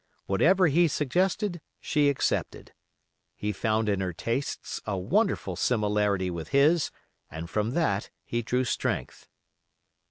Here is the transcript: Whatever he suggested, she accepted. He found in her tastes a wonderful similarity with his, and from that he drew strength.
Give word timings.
Whatever 0.25 0.65
he 0.65 0.87
suggested, 0.87 1.61
she 1.79 2.09
accepted. 2.09 2.73
He 3.35 3.51
found 3.51 3.87
in 3.87 3.99
her 3.99 4.13
tastes 4.13 4.81
a 4.87 4.97
wonderful 4.97 5.55
similarity 5.55 6.31
with 6.31 6.47
his, 6.47 6.89
and 7.29 7.47
from 7.47 7.75
that 7.75 8.09
he 8.25 8.41
drew 8.41 8.63
strength. 8.63 9.27